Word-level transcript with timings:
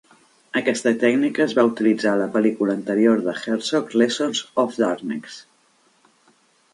Aquesta 0.59 0.91
tècnica 1.03 1.41
es 1.45 1.51
va 1.57 1.65
utilitzar 1.71 2.13
a 2.13 2.19
la 2.21 2.29
pel·lícula 2.37 2.75
anterior 2.79 3.21
de 3.27 3.35
Herzog 3.41 3.93
"Lessons 4.03 4.41
of 4.65 4.81
Darkness". 4.85 5.37